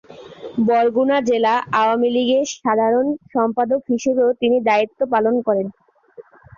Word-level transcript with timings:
বরগুনা 0.67 1.17
জেলা 1.29 1.53
আওয়ামী 1.79 2.09
লীগের 2.15 2.45
সাধারণ 2.55 3.05
সম্পাদক 3.33 3.81
হিসেবেও 3.91 4.29
তিনি 4.41 4.57
দায়িত্ব 4.69 4.99
পালন 5.13 5.35
করেন। 5.47 5.67